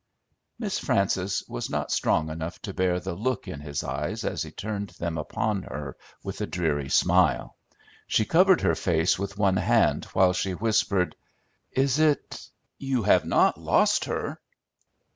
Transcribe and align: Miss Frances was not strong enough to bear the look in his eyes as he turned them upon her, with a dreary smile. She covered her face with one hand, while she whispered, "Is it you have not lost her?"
Miss 0.57 0.79
Frances 0.79 1.43
was 1.47 1.69
not 1.69 1.91
strong 1.91 2.31
enough 2.31 2.59
to 2.63 2.73
bear 2.73 2.99
the 2.99 3.13
look 3.13 3.47
in 3.47 3.59
his 3.59 3.83
eyes 3.83 4.25
as 4.25 4.41
he 4.41 4.49
turned 4.49 4.89
them 4.97 5.15
upon 5.19 5.61
her, 5.61 5.95
with 6.23 6.41
a 6.41 6.47
dreary 6.47 6.89
smile. 6.89 7.55
She 8.07 8.25
covered 8.25 8.61
her 8.61 8.73
face 8.73 9.19
with 9.19 9.37
one 9.37 9.57
hand, 9.57 10.05
while 10.05 10.33
she 10.33 10.53
whispered, 10.53 11.15
"Is 11.71 11.99
it 11.99 12.49
you 12.79 13.03
have 13.03 13.25
not 13.25 13.59
lost 13.61 14.05
her?" 14.05 14.41